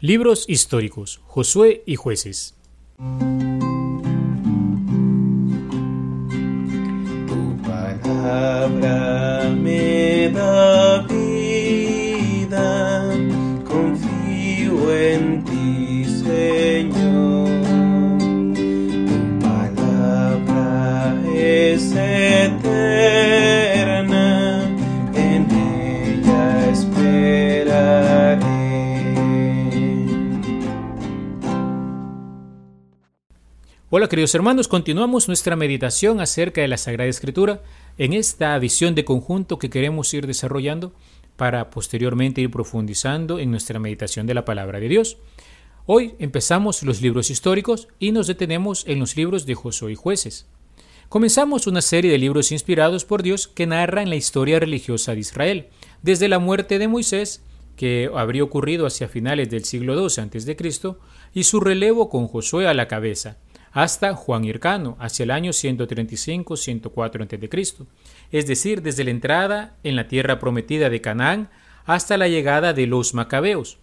Libros 0.00 0.44
históricos, 0.46 1.22
Josué 1.24 1.82
y 1.86 1.96
jueces. 1.96 2.54
Hola 33.98 34.10
queridos 34.10 34.34
hermanos, 34.34 34.68
continuamos 34.68 35.26
nuestra 35.26 35.56
meditación 35.56 36.20
acerca 36.20 36.60
de 36.60 36.68
la 36.68 36.76
Sagrada 36.76 37.08
Escritura 37.08 37.62
en 37.96 38.12
esta 38.12 38.58
visión 38.58 38.94
de 38.94 39.06
conjunto 39.06 39.58
que 39.58 39.70
queremos 39.70 40.12
ir 40.12 40.26
desarrollando 40.26 40.92
para 41.36 41.70
posteriormente 41.70 42.42
ir 42.42 42.50
profundizando 42.50 43.38
en 43.38 43.50
nuestra 43.50 43.78
meditación 43.78 44.26
de 44.26 44.34
la 44.34 44.44
palabra 44.44 44.80
de 44.80 44.90
Dios. 44.90 45.16
Hoy 45.86 46.14
empezamos 46.18 46.82
los 46.82 47.00
libros 47.00 47.30
históricos 47.30 47.88
y 47.98 48.12
nos 48.12 48.26
detenemos 48.26 48.84
en 48.86 48.98
los 49.00 49.16
libros 49.16 49.46
de 49.46 49.54
Josué 49.54 49.92
y 49.92 49.94
jueces. 49.94 50.46
Comenzamos 51.08 51.66
una 51.66 51.80
serie 51.80 52.12
de 52.12 52.18
libros 52.18 52.52
inspirados 52.52 53.06
por 53.06 53.22
Dios 53.22 53.48
que 53.48 53.66
narran 53.66 54.10
la 54.10 54.16
historia 54.16 54.60
religiosa 54.60 55.14
de 55.14 55.20
Israel, 55.20 55.68
desde 56.02 56.28
la 56.28 56.38
muerte 56.38 56.78
de 56.78 56.88
Moisés, 56.88 57.42
que 57.76 58.10
habría 58.14 58.44
ocurrido 58.44 58.84
hacia 58.84 59.08
finales 59.08 59.48
del 59.48 59.64
siglo 59.64 59.94
II 59.94 60.06
a.C., 60.06 60.56
y 61.32 61.44
su 61.44 61.60
relevo 61.60 62.10
con 62.10 62.28
Josué 62.28 62.66
a 62.66 62.74
la 62.74 62.88
cabeza, 62.88 63.38
hasta 63.76 64.14
Juan 64.14 64.46
Hircano, 64.46 64.96
hacia 64.98 65.24
el 65.24 65.30
año 65.30 65.50
135-104 65.50 67.24
a.C., 67.24 67.86
es 68.32 68.46
decir, 68.46 68.80
desde 68.80 69.04
la 69.04 69.10
entrada 69.10 69.76
en 69.82 69.96
la 69.96 70.08
tierra 70.08 70.38
prometida 70.38 70.88
de 70.88 71.02
Canaán 71.02 71.50
hasta 71.84 72.16
la 72.16 72.26
llegada 72.26 72.72
de 72.72 72.86
los 72.86 73.12
macabeos. 73.12 73.76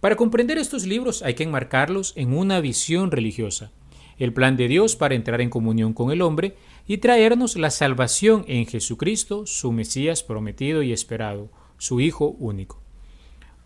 Para 0.00 0.16
comprender 0.16 0.56
estos 0.56 0.86
libros 0.86 1.22
hay 1.22 1.34
que 1.34 1.42
enmarcarlos 1.42 2.14
en 2.16 2.32
una 2.32 2.60
visión 2.60 3.10
religiosa, 3.10 3.70
el 4.16 4.32
plan 4.32 4.56
de 4.56 4.66
Dios 4.66 4.96
para 4.96 5.14
entrar 5.14 5.42
en 5.42 5.50
comunión 5.50 5.92
con 5.92 6.10
el 6.10 6.22
hombre 6.22 6.56
y 6.86 6.96
traernos 6.96 7.56
la 7.56 7.68
salvación 7.68 8.46
en 8.48 8.64
Jesucristo, 8.64 9.44
su 9.44 9.72
Mesías 9.72 10.22
prometido 10.22 10.82
y 10.82 10.90
esperado, 10.90 11.50
su 11.76 12.00
Hijo 12.00 12.28
único. 12.38 12.82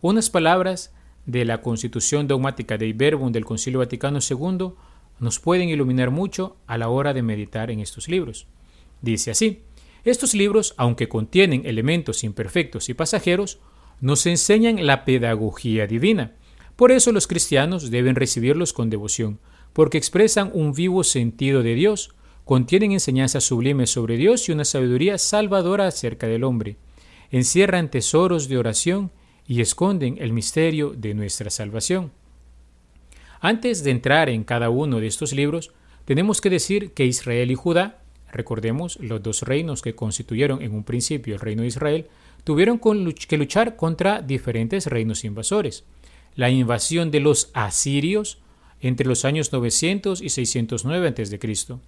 Unas 0.00 0.28
palabras 0.28 0.92
de 1.25 1.44
la 1.44 1.62
Constitución 1.62 2.27
dogmática 2.27 2.77
de 2.78 2.88
Iberbum 2.88 3.31
del 3.31 3.44
Concilio 3.44 3.78
Vaticano 3.78 4.19
II 4.28 4.72
nos 5.20 5.41
pueden 5.41 5.69
iluminar 5.69 6.11
mucho 6.11 6.56
a 6.66 6.78
la 6.78 6.88
hora 6.88 7.14
de 7.14 7.22
meditar 7.22 7.70
en 7.70 7.80
estos 7.80 8.08
libros. 8.08 8.47
Dice 9.02 9.30
así, 9.30 9.62
estos 10.05 10.34
libros, 10.34 10.75
aunque 10.77 11.08
contienen 11.08 11.66
elementos 11.66 12.25
imperfectos 12.25 12.88
y 12.88 12.94
pasajeros, 12.94 13.58
nos 14.00 14.27
enseñan 14.27 14.86
la 14.86 15.05
pedagogía 15.05 15.86
divina. 15.86 16.34
Por 16.77 16.92
eso 16.92 17.12
los 17.12 17.27
cristianos 17.27 17.91
deben 17.91 18.14
recibirlos 18.14 18.72
con 18.72 18.91
devoción, 18.91 19.41
porque 19.72 19.98
expresan 19.98 20.50
un 20.55 20.72
vivo 20.72 21.05
sentido 21.05 21.62
de 21.62 21.75
Dios, 21.75 22.14
contienen 22.44 22.92
enseñanzas 22.92 23.44
sublimes 23.44 23.91
sobre 23.91 24.16
Dios 24.16 24.48
y 24.48 24.53
una 24.53 24.64
sabiduría 24.64 25.19
salvadora 25.19 25.86
acerca 25.86 26.27
del 26.27 26.44
hombre, 26.44 26.77
encierran 27.30 27.91
tesoros 27.91 28.48
de 28.48 28.56
oración 28.56 29.10
y 29.47 29.60
esconden 29.60 30.16
el 30.20 30.32
misterio 30.32 30.94
de 30.97 31.14
nuestra 31.14 31.50
salvación. 31.50 32.12
Antes 33.41 33.84
de 33.84 33.92
entrar 33.92 34.28
en 34.28 34.44
cada 34.44 34.69
uno 34.70 35.00
de 35.00 35.06
estos 35.06 35.33
libros, 35.33 35.72
tenemos 36.05 36.41
que 36.41 36.50
decir 36.50 36.92
que 36.92 37.06
Israel 37.06 37.50
y 37.50 37.55
Judá, 37.55 37.98
recordemos 38.33 38.98
los 39.00 39.22
dos 39.22 39.42
reinos 39.42 39.83
que 39.83 39.94
constituyeron 39.94 40.62
en 40.62 40.75
un 40.75 40.84
principio 40.84 41.34
el 41.34 41.41
reino 41.41 41.62
de 41.62 41.69
Israel, 41.69 42.06
tuvieron 42.44 42.78
que 42.78 43.37
luchar 43.37 43.76
contra 43.76 44.22
diferentes 44.22 44.87
reinos 44.87 45.25
invasores. 45.25 45.84
La 46.34 46.50
invasión 46.50 47.10
de 47.10 47.21
los 47.21 47.50
asirios 47.53 48.38
entre 48.81 49.06
los 49.06 49.25
años 49.25 49.53
900 49.53 50.20
y 50.20 50.28
609 50.28 51.09
a.C., 51.09 51.78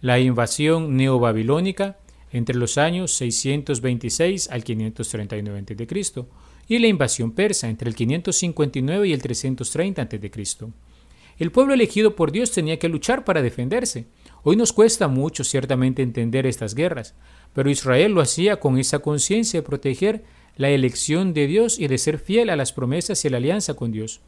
la 0.00 0.18
invasión 0.18 0.96
neobabilónica 0.96 1.96
entre 2.30 2.56
los 2.56 2.78
años 2.78 3.12
626 3.12 4.50
al 4.50 4.64
539 4.64 5.58
a.C., 5.58 6.26
y 6.68 6.78
la 6.78 6.88
invasión 6.88 7.32
persa 7.32 7.68
entre 7.68 7.88
el 7.88 7.94
559 7.94 9.08
y 9.08 9.12
el 9.12 9.22
330 9.22 10.02
a.C. 10.02 10.30
El 11.38 11.52
pueblo 11.52 11.74
elegido 11.74 12.16
por 12.16 12.32
Dios 12.32 12.50
tenía 12.50 12.78
que 12.78 12.88
luchar 12.88 13.24
para 13.24 13.42
defenderse. 13.42 14.06
Hoy 14.42 14.56
nos 14.56 14.72
cuesta 14.72 15.06
mucho 15.06 15.44
ciertamente 15.44 16.02
entender 16.02 16.46
estas 16.46 16.74
guerras, 16.74 17.14
pero 17.52 17.68
Israel 17.68 18.12
lo 18.12 18.22
hacía 18.22 18.58
con 18.58 18.78
esa 18.78 19.00
conciencia 19.00 19.60
de 19.60 19.66
proteger 19.66 20.24
la 20.56 20.70
elección 20.70 21.34
de 21.34 21.46
Dios 21.46 21.78
y 21.78 21.88
de 21.88 21.98
ser 21.98 22.18
fiel 22.18 22.48
a 22.48 22.56
las 22.56 22.72
promesas 22.72 23.22
y 23.22 23.28
a 23.28 23.32
la 23.32 23.36
alianza 23.36 23.74
con 23.74 23.92
Dios. 23.92 24.22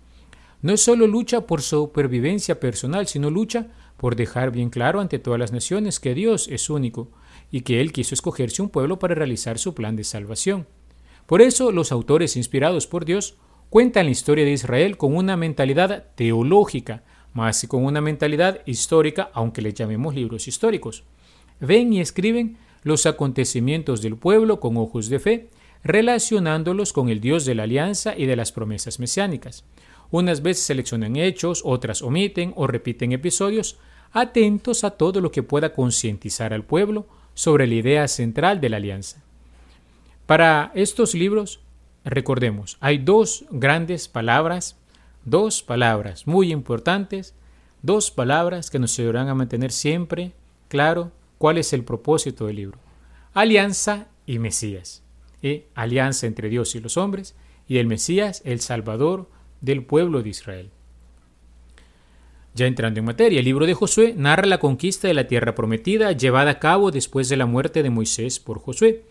No 0.60 0.74
es 0.74 0.82
solo 0.82 1.06
lucha 1.06 1.46
por 1.46 1.62
supervivencia 1.62 2.60
personal, 2.60 3.06
sino 3.06 3.30
lucha 3.30 3.68
por 3.96 4.14
dejar 4.14 4.50
bien 4.50 4.68
claro 4.68 5.00
ante 5.00 5.18
todas 5.18 5.40
las 5.40 5.52
naciones 5.52 6.00
que 6.00 6.14
Dios 6.14 6.46
es 6.48 6.68
único 6.68 7.08
y 7.50 7.62
que 7.62 7.80
Él 7.80 7.92
quiso 7.92 8.14
escogerse 8.14 8.60
un 8.60 8.68
pueblo 8.68 8.98
para 8.98 9.14
realizar 9.14 9.58
su 9.58 9.74
plan 9.74 9.96
de 9.96 10.04
salvación. 10.04 10.66
Por 11.24 11.40
eso 11.40 11.72
los 11.72 11.90
autores 11.90 12.36
inspirados 12.36 12.86
por 12.86 13.04
Dios 13.04 13.36
cuentan 13.70 14.06
la 14.06 14.12
historia 14.12 14.44
de 14.44 14.52
Israel 14.52 14.96
con 14.96 15.14
una 15.14 15.36
mentalidad 15.36 16.06
teológica, 16.14 17.02
más 17.32 17.60
que 17.60 17.68
con 17.68 17.84
una 17.84 18.00
mentalidad 18.00 18.60
histórica, 18.66 19.30
aunque 19.34 19.62
le 19.62 19.72
llamemos 19.72 20.14
libros 20.14 20.48
históricos. 20.48 21.04
Ven 21.60 21.92
y 21.92 22.00
escriben 22.00 22.56
los 22.82 23.06
acontecimientos 23.06 24.02
del 24.02 24.16
pueblo 24.16 24.60
con 24.60 24.76
ojos 24.76 25.08
de 25.08 25.18
fe, 25.18 25.50
relacionándolos 25.84 26.92
con 26.92 27.08
el 27.08 27.20
Dios 27.20 27.44
de 27.44 27.54
la 27.54 27.64
alianza 27.64 28.16
y 28.16 28.26
de 28.26 28.36
las 28.36 28.52
promesas 28.52 28.98
mesiánicas. 28.98 29.64
Unas 30.10 30.42
veces 30.42 30.64
seleccionan 30.64 31.16
hechos, 31.16 31.62
otras 31.64 32.02
omiten 32.02 32.52
o 32.56 32.66
repiten 32.66 33.12
episodios, 33.12 33.78
atentos 34.12 34.84
a 34.84 34.92
todo 34.92 35.20
lo 35.20 35.30
que 35.30 35.42
pueda 35.42 35.72
concientizar 35.72 36.54
al 36.54 36.64
pueblo 36.64 37.06
sobre 37.34 37.66
la 37.66 37.74
idea 37.74 38.08
central 38.08 38.60
de 38.60 38.70
la 38.70 38.78
alianza. 38.78 39.22
Para 40.26 40.72
estos 40.74 41.14
libros, 41.14 41.60
recordemos, 42.04 42.76
hay 42.80 42.98
dos 42.98 43.44
grandes 43.50 44.08
palabras, 44.08 44.76
dos 45.24 45.62
palabras 45.62 46.26
muy 46.26 46.52
importantes, 46.52 47.34
dos 47.82 48.10
palabras 48.10 48.70
que 48.70 48.78
nos 48.78 48.98
ayudarán 48.98 49.28
a 49.28 49.34
mantener 49.34 49.72
siempre 49.72 50.32
claro 50.68 51.12
cuál 51.38 51.58
es 51.58 51.72
el 51.72 51.84
propósito 51.84 52.46
del 52.46 52.56
libro. 52.56 52.78
Alianza 53.34 54.08
y 54.26 54.38
Mesías. 54.38 55.02
¿eh? 55.42 55.66
Alianza 55.74 56.26
entre 56.26 56.48
Dios 56.48 56.74
y 56.74 56.80
los 56.80 56.96
hombres 56.96 57.34
y 57.66 57.78
el 57.78 57.86
Mesías, 57.86 58.42
el 58.44 58.60
Salvador 58.60 59.28
del 59.60 59.84
pueblo 59.84 60.22
de 60.22 60.30
Israel. 60.30 60.70
Ya 62.54 62.66
entrando 62.66 62.98
en 62.98 63.06
materia, 63.06 63.38
el 63.38 63.44
libro 63.44 63.66
de 63.66 63.74
Josué 63.74 64.14
narra 64.16 64.46
la 64.46 64.58
conquista 64.58 65.06
de 65.06 65.14
la 65.14 65.28
tierra 65.28 65.54
prometida 65.54 66.12
llevada 66.12 66.52
a 66.52 66.58
cabo 66.58 66.90
después 66.90 67.28
de 67.28 67.36
la 67.36 67.46
muerte 67.46 67.82
de 67.82 67.90
Moisés 67.90 68.40
por 68.40 68.58
Josué. 68.58 69.04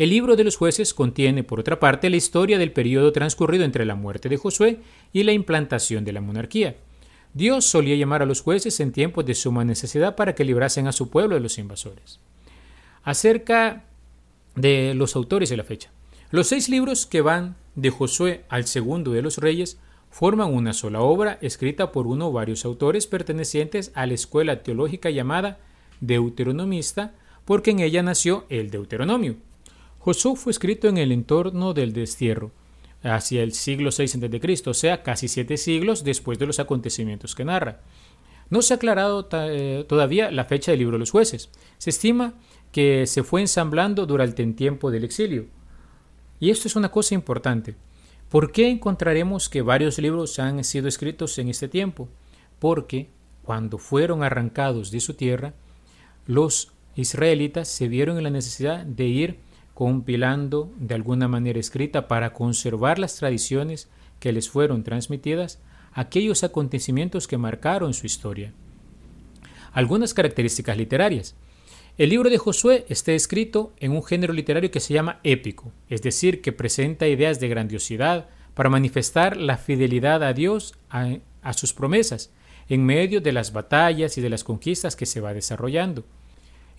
El 0.00 0.08
libro 0.08 0.34
de 0.34 0.44
los 0.44 0.56
jueces 0.56 0.94
contiene, 0.94 1.44
por 1.44 1.60
otra 1.60 1.78
parte, 1.78 2.08
la 2.08 2.16
historia 2.16 2.56
del 2.56 2.72
periodo 2.72 3.12
transcurrido 3.12 3.64
entre 3.64 3.84
la 3.84 3.96
muerte 3.96 4.30
de 4.30 4.38
Josué 4.38 4.80
y 5.12 5.24
la 5.24 5.32
implantación 5.32 6.06
de 6.06 6.14
la 6.14 6.22
monarquía. 6.22 6.78
Dios 7.34 7.66
solía 7.66 7.96
llamar 7.96 8.22
a 8.22 8.24
los 8.24 8.40
jueces 8.40 8.80
en 8.80 8.92
tiempos 8.92 9.26
de 9.26 9.34
suma 9.34 9.62
necesidad 9.62 10.16
para 10.16 10.34
que 10.34 10.46
librasen 10.46 10.86
a 10.86 10.92
su 10.92 11.10
pueblo 11.10 11.34
de 11.34 11.42
los 11.42 11.58
invasores. 11.58 12.18
Acerca 13.02 13.84
de 14.56 14.94
los 14.94 15.16
autores 15.16 15.50
de 15.50 15.58
la 15.58 15.64
fecha. 15.64 15.90
Los 16.30 16.46
seis 16.46 16.70
libros 16.70 17.04
que 17.04 17.20
van 17.20 17.56
de 17.74 17.90
Josué 17.90 18.46
al 18.48 18.66
segundo 18.66 19.12
de 19.12 19.20
los 19.20 19.36
reyes 19.36 19.78
forman 20.08 20.54
una 20.54 20.72
sola 20.72 21.02
obra 21.02 21.36
escrita 21.42 21.92
por 21.92 22.06
uno 22.06 22.28
o 22.28 22.32
varios 22.32 22.64
autores 22.64 23.06
pertenecientes 23.06 23.92
a 23.94 24.06
la 24.06 24.14
escuela 24.14 24.62
teológica 24.62 25.10
llamada 25.10 25.58
deuteronomista, 26.00 27.12
porque 27.44 27.72
en 27.72 27.80
ella 27.80 28.02
nació 28.02 28.46
el 28.48 28.70
Deuteronomio. 28.70 29.36
Josué 30.00 30.34
fue 30.34 30.50
escrito 30.50 30.88
en 30.88 30.96
el 30.96 31.12
entorno 31.12 31.74
del 31.74 31.92
destierro, 31.92 32.52
hacia 33.02 33.42
el 33.42 33.52
siglo 33.52 33.90
VI 33.96 34.04
a.C., 34.04 34.70
o 34.70 34.74
sea, 34.74 35.02
casi 35.02 35.28
siete 35.28 35.58
siglos 35.58 36.04
después 36.04 36.38
de 36.38 36.46
los 36.46 36.58
acontecimientos 36.58 37.34
que 37.34 37.44
narra. 37.44 37.80
No 38.48 38.62
se 38.62 38.72
ha 38.72 38.76
aclarado 38.76 39.28
eh, 39.32 39.84
todavía 39.86 40.30
la 40.30 40.46
fecha 40.46 40.72
del 40.72 40.80
libro 40.80 40.94
de 40.94 41.00
los 41.00 41.10
jueces. 41.10 41.50
Se 41.76 41.90
estima 41.90 42.32
que 42.72 43.06
se 43.06 43.22
fue 43.22 43.42
ensamblando 43.42 44.06
durante 44.06 44.42
el 44.42 44.54
tiempo 44.54 44.90
del 44.90 45.04
exilio. 45.04 45.46
Y 46.40 46.48
esto 46.48 46.66
es 46.66 46.76
una 46.76 46.90
cosa 46.90 47.14
importante. 47.14 47.76
¿Por 48.30 48.52
qué 48.52 48.70
encontraremos 48.70 49.50
que 49.50 49.60
varios 49.60 49.98
libros 49.98 50.38
han 50.38 50.64
sido 50.64 50.88
escritos 50.88 51.36
en 51.38 51.48
este 51.48 51.68
tiempo? 51.68 52.08
Porque 52.58 53.10
cuando 53.42 53.76
fueron 53.76 54.22
arrancados 54.22 54.90
de 54.90 55.00
su 55.00 55.12
tierra, 55.12 55.52
los 56.26 56.72
israelitas 56.96 57.68
se 57.68 57.88
vieron 57.88 58.16
en 58.16 58.24
la 58.24 58.30
necesidad 58.30 58.84
de 58.84 59.04
ir 59.04 59.49
compilando 59.80 60.70
de 60.78 60.94
alguna 60.94 61.26
manera 61.26 61.58
escrita 61.58 62.06
para 62.06 62.34
conservar 62.34 62.98
las 62.98 63.16
tradiciones 63.16 63.88
que 64.18 64.30
les 64.30 64.50
fueron 64.50 64.84
transmitidas 64.84 65.58
aquellos 65.94 66.44
acontecimientos 66.44 67.26
que 67.26 67.38
marcaron 67.38 67.94
su 67.94 68.04
historia. 68.04 68.52
Algunas 69.72 70.12
características 70.12 70.76
literarias. 70.76 71.34
El 71.96 72.10
libro 72.10 72.28
de 72.28 72.36
Josué 72.36 72.84
está 72.90 73.12
escrito 73.12 73.72
en 73.78 73.92
un 73.92 74.04
género 74.04 74.34
literario 74.34 74.70
que 74.70 74.80
se 74.80 74.92
llama 74.92 75.18
épico, 75.24 75.72
es 75.88 76.02
decir, 76.02 76.42
que 76.42 76.52
presenta 76.52 77.08
ideas 77.08 77.40
de 77.40 77.48
grandiosidad 77.48 78.28
para 78.52 78.68
manifestar 78.68 79.38
la 79.38 79.56
fidelidad 79.56 80.22
a 80.22 80.34
Dios 80.34 80.74
a, 80.90 81.08
a 81.40 81.54
sus 81.54 81.72
promesas 81.72 82.30
en 82.68 82.84
medio 82.84 83.22
de 83.22 83.32
las 83.32 83.54
batallas 83.54 84.18
y 84.18 84.20
de 84.20 84.28
las 84.28 84.44
conquistas 84.44 84.94
que 84.94 85.06
se 85.06 85.22
va 85.22 85.32
desarrollando. 85.32 86.04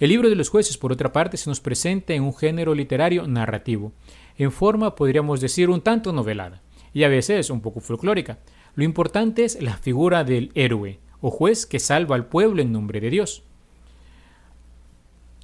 El 0.01 0.09
libro 0.09 0.31
de 0.31 0.35
los 0.35 0.49
jueces, 0.49 0.79
por 0.79 0.91
otra 0.91 1.13
parte, 1.13 1.37
se 1.37 1.47
nos 1.47 1.59
presenta 1.59 2.15
en 2.15 2.23
un 2.23 2.35
género 2.35 2.73
literario 2.73 3.27
narrativo, 3.27 3.93
en 4.35 4.51
forma, 4.51 4.95
podríamos 4.95 5.41
decir, 5.41 5.69
un 5.69 5.79
tanto 5.79 6.11
novelada, 6.11 6.63
y 6.91 7.03
a 7.03 7.07
veces 7.07 7.51
un 7.51 7.61
poco 7.61 7.81
folclórica. 7.81 8.39
Lo 8.73 8.83
importante 8.83 9.45
es 9.45 9.61
la 9.61 9.77
figura 9.77 10.23
del 10.23 10.49
héroe 10.55 10.97
o 11.21 11.29
juez 11.29 11.67
que 11.67 11.77
salva 11.77 12.15
al 12.15 12.25
pueblo 12.25 12.63
en 12.63 12.71
nombre 12.71 12.99
de 12.99 13.11
Dios. 13.11 13.43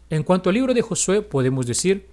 En 0.09 0.23
cuanto 0.23 0.49
al 0.49 0.55
libro 0.55 0.73
de 0.73 0.81
Josué, 0.81 1.21
podemos 1.21 1.67
decir 1.67 2.07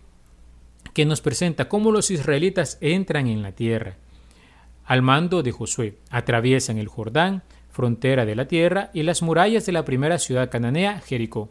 que 0.92 1.06
nos 1.06 1.22
presenta 1.22 1.70
cómo 1.70 1.92
los 1.92 2.10
israelitas 2.10 2.76
entran 2.82 3.26
en 3.26 3.40
la 3.40 3.52
tierra. 3.52 3.96
Al 4.84 5.00
mando 5.00 5.42
de 5.42 5.50
Josué, 5.50 5.96
atraviesan 6.10 6.76
el 6.76 6.88
Jordán, 6.88 7.42
frontera 7.70 8.26
de 8.26 8.36
la 8.36 8.48
tierra, 8.48 8.90
y 8.92 9.02
las 9.02 9.22
murallas 9.22 9.64
de 9.64 9.72
la 9.72 9.86
primera 9.86 10.18
ciudad 10.18 10.50
cananea, 10.50 11.00
Jericó, 11.00 11.50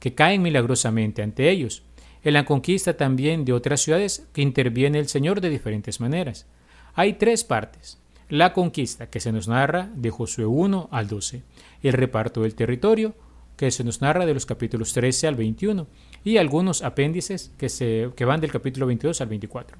que 0.00 0.14
caen 0.14 0.42
milagrosamente 0.42 1.22
ante 1.22 1.48
ellos. 1.50 1.84
En 2.24 2.34
la 2.34 2.44
conquista 2.44 2.96
también 2.96 3.44
de 3.44 3.52
otras 3.52 3.80
ciudades 3.82 4.26
que 4.32 4.42
interviene 4.42 4.98
el 4.98 5.08
Señor 5.08 5.40
de 5.40 5.50
diferentes 5.50 6.00
maneras. 6.00 6.46
Hay 6.94 7.14
tres 7.14 7.44
partes. 7.44 7.98
La 8.28 8.52
conquista, 8.52 9.08
que 9.08 9.20
se 9.20 9.32
nos 9.32 9.48
narra 9.48 9.90
de 9.94 10.10
Josué 10.10 10.46
1 10.46 10.88
al 10.90 11.08
12. 11.08 11.42
El 11.82 11.92
reparto 11.92 12.42
del 12.42 12.54
territorio, 12.54 13.14
que 13.56 13.70
se 13.70 13.84
nos 13.84 14.00
narra 14.00 14.26
de 14.26 14.34
los 14.34 14.46
capítulos 14.46 14.92
13 14.92 15.28
al 15.28 15.34
21. 15.34 15.86
Y 16.24 16.36
algunos 16.36 16.82
apéndices 16.82 17.52
que, 17.58 17.68
se, 17.68 18.10
que 18.16 18.24
van 18.24 18.40
del 18.40 18.52
capítulo 18.52 18.86
22 18.86 19.20
al 19.20 19.28
24. 19.28 19.78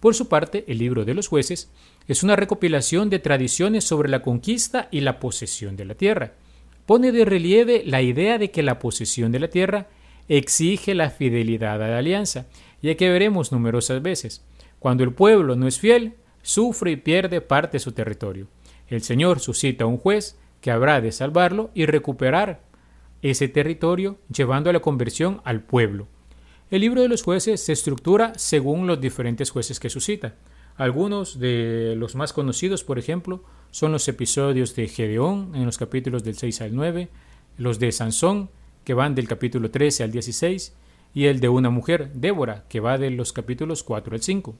Por 0.00 0.14
su 0.14 0.28
parte, 0.28 0.64
el 0.68 0.78
libro 0.78 1.04
de 1.04 1.14
los 1.14 1.28
jueces 1.28 1.70
es 2.08 2.22
una 2.22 2.36
recopilación 2.36 3.10
de 3.10 3.20
tradiciones 3.20 3.84
sobre 3.84 4.08
la 4.08 4.22
conquista 4.22 4.88
y 4.90 5.00
la 5.00 5.18
posesión 5.20 5.76
de 5.76 5.84
la 5.84 5.94
tierra. 5.94 6.32
Pone 6.86 7.12
de 7.12 7.24
relieve 7.24 7.82
la 7.86 8.02
idea 8.02 8.38
de 8.38 8.50
que 8.50 8.62
la 8.62 8.78
posesión 8.78 9.32
de 9.32 9.40
la 9.40 9.48
tierra 9.48 9.88
exige 10.28 10.94
la 10.94 11.10
fidelidad 11.10 11.82
a 11.82 11.88
la 11.88 11.98
alianza, 11.98 12.46
ya 12.82 12.94
que 12.96 13.08
veremos 13.08 13.52
numerosas 13.52 14.02
veces. 14.02 14.44
Cuando 14.78 15.02
el 15.04 15.12
pueblo 15.12 15.56
no 15.56 15.66
es 15.66 15.78
fiel, 15.78 16.14
sufre 16.42 16.92
y 16.92 16.96
pierde 16.96 17.40
parte 17.40 17.76
de 17.76 17.80
su 17.80 17.92
territorio. 17.92 18.48
El 18.88 19.02
Señor 19.02 19.40
suscita 19.40 19.84
a 19.84 19.86
un 19.86 19.96
juez 19.96 20.38
que 20.60 20.70
habrá 20.70 21.00
de 21.00 21.12
salvarlo 21.12 21.70
y 21.74 21.86
recuperar 21.86 22.60
ese 23.22 23.48
territorio 23.48 24.18
llevando 24.30 24.68
a 24.68 24.72
la 24.74 24.80
conversión 24.80 25.40
al 25.44 25.62
pueblo. 25.62 26.06
El 26.70 26.82
libro 26.82 27.00
de 27.00 27.08
los 27.08 27.22
jueces 27.22 27.62
se 27.62 27.72
estructura 27.72 28.32
según 28.36 28.86
los 28.86 29.00
diferentes 29.00 29.50
jueces 29.50 29.80
que 29.80 29.88
suscita. 29.88 30.34
Algunos 30.76 31.38
de 31.38 31.94
los 31.96 32.16
más 32.16 32.32
conocidos, 32.32 32.82
por 32.82 32.98
ejemplo, 32.98 33.42
son 33.70 33.92
los 33.92 34.08
episodios 34.08 34.74
de 34.74 34.88
Gedeón 34.88 35.52
en 35.54 35.66
los 35.66 35.78
capítulos 35.78 36.24
del 36.24 36.36
6 36.36 36.62
al 36.62 36.74
9, 36.74 37.08
los 37.58 37.78
de 37.78 37.92
Sansón, 37.92 38.50
que 38.84 38.94
van 38.94 39.14
del 39.14 39.28
capítulo 39.28 39.70
13 39.70 40.04
al 40.04 40.10
16, 40.10 40.74
y 41.14 41.26
el 41.26 41.38
de 41.38 41.48
una 41.48 41.70
mujer, 41.70 42.12
Débora, 42.14 42.64
que 42.68 42.80
va 42.80 42.98
de 42.98 43.10
los 43.10 43.32
capítulos 43.32 43.84
4 43.84 44.14
al 44.14 44.22
5. 44.22 44.54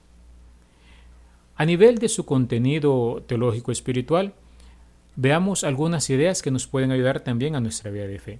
A 1.57 1.65
nivel 1.65 1.97
de 1.97 2.09
su 2.09 2.25
contenido 2.25 3.23
teológico 3.27 3.71
espiritual, 3.71 4.33
veamos 5.17 5.63
algunas 5.65 6.09
ideas 6.09 6.41
que 6.41 6.51
nos 6.51 6.67
pueden 6.67 6.91
ayudar 6.91 7.21
también 7.21 7.55
a 7.55 7.61
nuestra 7.61 7.91
vida 7.91 8.07
de 8.07 8.19
fe. 8.19 8.39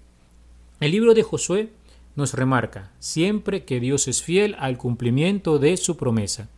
El 0.80 0.92
libro 0.92 1.14
de 1.14 1.24
Josué 1.24 1.70
nos 2.16 2.34
remarca 2.34 2.92
siempre 3.00 3.64
que 3.66 3.82
Dios 3.82 4.08
es 4.08 4.24
fiel 4.24 4.56
al 4.60 4.78
cumplimiento 4.78 5.60
de 5.60 5.76
su 5.78 5.98
promesa, 5.98 6.50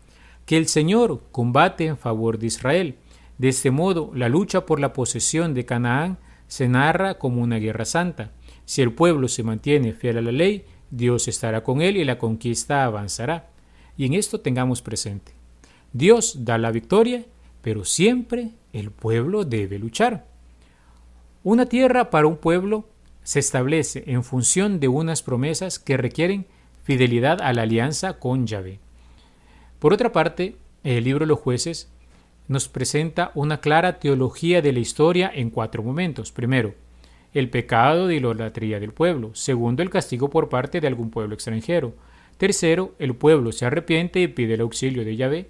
que 0.48 0.56
el 0.56 0.68
Señor 0.68 1.24
combate 1.34 1.88
en 1.88 1.98
favor 1.98 2.40
de 2.40 2.48
Israel. 2.48 2.96
De 3.38 3.50
este 3.50 3.70
modo, 3.70 4.12
la 4.16 4.30
lucha 4.30 4.66
por 4.66 4.80
la 4.80 4.94
posesión 4.94 5.54
de 5.54 5.66
Canaán 5.66 6.20
se 6.48 6.70
narra 6.70 7.20
como 7.20 7.42
una 7.42 7.58
guerra 7.58 7.84
santa. 7.84 8.32
Si 8.64 8.82
el 8.82 8.94
pueblo 8.94 9.28
se 9.28 9.44
mantiene 9.44 9.92
fiel 9.92 10.20
a 10.20 10.22
la 10.22 10.32
ley, 10.32 10.64
Dios 10.90 11.28
estará 11.28 11.66
con 11.66 11.82
él 11.82 11.98
y 11.98 12.06
la 12.06 12.18
conquista 12.18 12.86
avanzará. 12.86 13.50
Y 13.98 14.06
en 14.06 14.14
esto 14.14 14.40
tengamos 14.40 14.82
presente. 14.82 15.34
Dios 15.92 16.46
da 16.46 16.58
la 16.58 16.72
victoria, 16.72 17.26
pero 17.62 17.84
siempre 17.84 18.52
el 18.72 18.90
pueblo 18.90 19.44
debe 19.44 19.78
luchar. 19.78 20.28
Una 21.44 21.66
tierra 21.66 22.10
para 22.10 22.28
un 22.28 22.38
pueblo 22.38 22.88
se 23.22 23.40
establece 23.40 24.06
en 24.08 24.24
función 24.24 24.80
de 24.80 24.88
unas 24.88 25.24
promesas 25.24 25.78
que 25.78 25.98
requieren 25.98 26.48
fidelidad 26.84 27.42
a 27.42 27.52
la 27.52 27.64
alianza 27.64 28.18
con 28.18 28.48
Yahvé. 28.48 28.87
Por 29.79 29.94
otra 29.94 30.12
parte, 30.12 30.56
el 30.83 31.03
libro 31.03 31.25
de 31.25 31.29
los 31.29 31.39
jueces 31.39 31.89
nos 32.47 32.68
presenta 32.68 33.31
una 33.35 33.59
clara 33.59 34.00
teología 34.00 34.62
de 34.62 34.71
la 34.71 34.79
historia 34.79 35.31
en 35.33 35.50
cuatro 35.50 35.83
momentos. 35.83 36.31
Primero, 36.31 36.74
el 37.33 37.50
pecado 37.50 38.07
de 38.07 38.15
idolatría 38.15 38.79
del 38.79 38.94
pueblo. 38.94 39.35
Segundo, 39.35 39.83
el 39.83 39.89
castigo 39.89 40.29
por 40.29 40.50
parte 40.50 40.81
de 40.81 40.88
algún 40.88 41.12
pueblo 41.12 41.35
extranjero. 41.35 41.94
Tercero, 42.38 42.95
el 42.97 43.15
pueblo 43.15 43.51
se 43.51 43.65
arrepiente 43.65 44.21
y 44.21 44.27
pide 44.27 44.56
el 44.56 44.62
auxilio 44.62 45.06
de 45.06 45.15
Yahvé. 45.15 45.50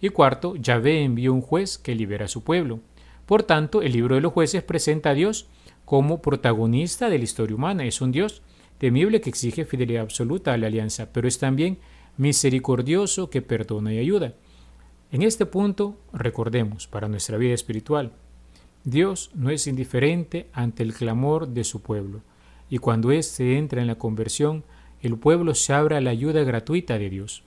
Y 0.00 0.08
cuarto, 0.08 0.56
Yahvé 0.56 1.04
envió 1.04 1.32
un 1.32 1.42
juez 1.42 1.78
que 1.78 1.94
libera 1.94 2.24
a 2.24 2.28
su 2.28 2.42
pueblo. 2.42 2.80
Por 3.26 3.42
tanto, 3.42 3.82
el 3.82 3.92
libro 3.92 4.16
de 4.16 4.20
los 4.22 4.32
jueces 4.32 4.62
presenta 4.62 5.10
a 5.10 5.14
Dios 5.14 5.46
como 5.84 6.22
protagonista 6.22 7.08
de 7.10 7.18
la 7.18 7.24
historia 7.24 7.54
humana. 7.54 7.84
Es 7.84 8.00
un 8.00 8.10
Dios 8.10 8.42
temible 8.78 9.20
que 9.20 9.30
exige 9.30 9.64
fidelidad 9.64 10.02
absoluta 10.02 10.52
a 10.52 10.56
la 10.56 10.68
alianza, 10.68 11.12
pero 11.12 11.28
es 11.28 11.38
también 11.38 11.78
misericordioso 12.18 13.30
que 13.30 13.40
perdona 13.40 13.94
y 13.94 13.98
ayuda. 13.98 14.34
En 15.10 15.22
este 15.22 15.46
punto, 15.46 15.96
recordemos, 16.12 16.86
para 16.86 17.08
nuestra 17.08 17.38
vida 17.38 17.54
espiritual, 17.54 18.12
Dios 18.84 19.30
no 19.34 19.48
es 19.50 19.66
indiferente 19.66 20.48
ante 20.52 20.82
el 20.82 20.92
clamor 20.92 21.48
de 21.48 21.64
su 21.64 21.80
pueblo, 21.80 22.20
y 22.68 22.78
cuando 22.78 23.10
éste 23.10 23.56
entra 23.56 23.80
en 23.80 23.86
la 23.86 23.96
conversión, 23.96 24.64
el 25.00 25.16
pueblo 25.16 25.54
se 25.54 25.72
abre 25.72 25.96
a 25.96 26.00
la 26.00 26.10
ayuda 26.10 26.42
gratuita 26.42 26.98
de 26.98 27.08
Dios. 27.08 27.44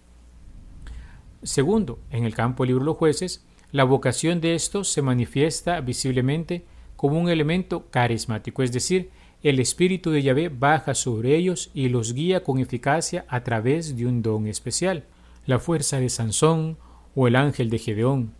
Segundo, 1.44 2.00
en 2.09 2.24
el 2.24 2.33
campo 2.33 2.65
libro 2.65 2.81
de 2.81 2.85
los 2.88 2.97
jueces, 2.97 3.45
la 3.71 3.83
vocación 3.83 4.41
de 4.41 4.56
estos 4.56 4.88
se 4.89 5.01
manifiesta 5.01 5.79
visiblemente 5.81 6.65
como 6.95 7.19
un 7.19 7.29
elemento 7.29 7.88
carismático, 7.89 8.63
es 8.63 8.72
decir, 8.72 9.10
el 9.43 9.60
Espíritu 9.60 10.12
de 10.12 10.21
Yahvé 10.21 10.50
baja 10.50 10.93
sobre 10.93 11.36
ellos 11.36 11.71
y 11.74 11.89
los 11.89 12.13
guía 12.13 12.43
con 12.43 12.60
eficacia 12.60 13.25
a 13.27 13.43
través 13.43 13.98
de 13.98 14.05
un 14.05 14.21
don 14.21 14.48
especial, 14.48 15.05
la 15.45 15.60
fuerza 15.60 16.00
de 16.00 16.10
Sansón 16.10 16.77
o 17.15 17.27
el 17.27 17.36
ángel 17.36 17.69
de 17.69 17.79
Gedeón. 17.79 18.33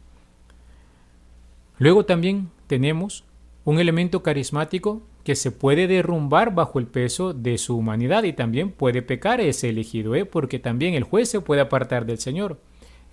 Luego 1.79 2.05
también 2.05 2.50
tenemos 2.67 3.24
un 3.65 3.79
elemento 3.79 4.22
carismático 4.22 5.01
que 5.24 5.36
se 5.36 5.51
puede 5.51 5.88
derrumbar 5.88 6.53
bajo 6.53 6.79
el 6.79 6.88
peso 6.88 7.34
de 7.34 7.58
su 7.58 7.77
humanidad 7.77 8.24
y 8.24 8.34
también 8.34 8.72
puede 8.72 9.01
pecar 9.01 9.41
ese 9.41 9.70
elegido, 9.70 10.15
¿eh? 10.15 10.25
porque 10.25 10.60
también 10.60 10.93
el 10.93 11.03
juez 11.03 11.29
se 11.29 11.41
puede 11.41 11.62
apartar 11.62 12.05
del 12.05 12.20
Señor. 12.20 12.60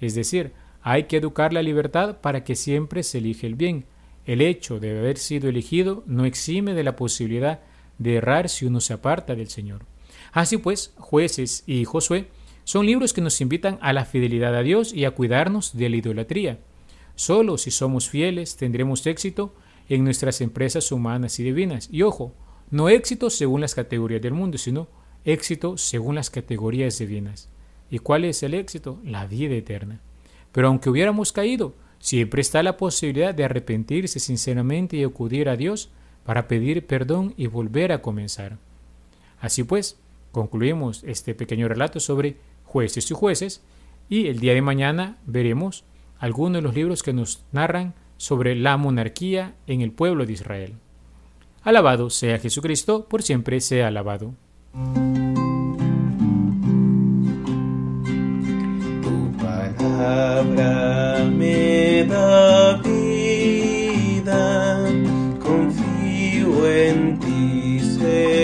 Es 0.01 0.15
decir, 0.15 0.53
hay 0.83 1.05
que 1.05 1.17
educar 1.17 1.53
la 1.53 1.63
libertad 1.63 2.19
para 2.21 2.45
que 2.45 2.55
siempre 2.55 3.03
se 3.03 3.19
elige 3.19 3.47
el 3.47 3.55
bien. 3.55 3.85
El 4.27 4.41
hecho 4.41 4.79
de 4.79 4.99
haber 4.99 5.19
sido 5.19 5.49
elegido 5.49 6.03
no 6.07 6.25
exime 6.25 6.75
de 6.75 6.85
la 6.85 6.97
posibilidad 6.97 7.61
de 7.99 8.17
errar 8.17 8.49
si 8.49 8.65
uno 8.65 8.81
se 8.81 8.93
aparta 8.93 9.35
del 9.35 9.49
Señor. 9.49 9.83
Así 10.33 10.57
pues, 10.57 10.93
jueces 10.97 11.65
y 11.67 11.85
Josué 11.85 12.29
son 12.65 12.87
libros 12.87 13.13
que 13.13 13.21
nos 13.21 13.41
invitan 13.41 13.79
a 13.81 13.93
la 13.93 14.05
fidelidad 14.05 14.55
a 14.55 14.63
Dios 14.63 14.93
y 14.93 15.05
a 15.05 15.13
cuidarnos 15.13 15.77
de 15.77 15.89
la 15.89 15.97
idolatría. 15.97 16.59
Solo 17.15 17.59
si 17.59 17.71
somos 17.71 18.09
fieles 18.09 18.57
tendremos 18.57 19.07
éxito 19.07 19.55
en 19.89 20.05
nuestras 20.05 20.41
empresas 20.41 20.93
humanas 20.93 21.39
y 21.41 21.45
divinas. 21.45 21.89
Y 21.91 22.03
ojo, 22.03 22.35
no 22.71 22.89
éxito 22.89 23.31
según 23.31 23.63
las 23.63 23.75
categorías 23.75 24.23
del 24.23 24.35
mundo, 24.35 24.59
sino 24.59 24.89
éxito 25.25 25.79
según 25.79 26.15
las 26.15 26.31
categorías 26.31 26.99
divinas. 26.99 27.49
¿Y 27.91 27.99
cuál 27.99 28.25
es 28.25 28.43
el 28.43 28.55
éxito? 28.55 29.01
La 29.03 29.27
vida 29.27 29.55
eterna. 29.55 30.01
Pero 30.53 30.69
aunque 30.69 30.91
hubiéramos 30.91 31.33
caído, 31.33 31.75
siempre 31.99 32.41
está 32.41 32.63
la 32.63 32.77
posibilidad 32.77 33.35
de 33.35 33.45
arrepentirse 33.45 34.21
sinceramente 34.21 34.97
y 34.97 35.05
acudir 35.05 35.49
a 35.49 35.57
Dios 35.57 35.91
para 36.29 36.47
pedir 36.47 36.87
perdón 36.87 37.33
y 37.39 37.47
volver 37.47 37.91
a 37.91 38.03
comenzar. 38.03 38.59
Así 39.41 39.65
pues, 39.65 39.99
concluimos 40.31 41.03
este 41.05 41.35
pequeño 41.35 41.69
relato 41.69 42.01
sobre 42.01 42.37
jueces 42.65 43.11
y 43.11 43.15
jueces 43.15 43.63
y 44.11 44.27
el 44.27 44.39
día 44.39 44.53
de 44.53 44.61
mañana 44.61 45.17
veremos 45.25 45.85
algunos 46.19 46.59
de 46.59 46.61
los 46.61 46.75
libros 46.75 47.03
que 47.03 47.15
nos 47.15 47.45
narran 47.51 47.95
sobre 48.19 48.57
la 48.57 48.77
monarquía 48.77 49.55
en 49.67 49.81
el 49.81 49.91
pueblo 49.91 50.27
de 50.27 50.35
Israel. 50.35 50.75
Alabado 51.63 52.11
sea 52.11 52.39
Jesucristo, 52.39 53.07
por 53.07 53.23
siempre 53.23 53.63
sea 53.63 53.89
alabado. 53.89 54.35
Confío 66.99 68.09
en 68.09 68.38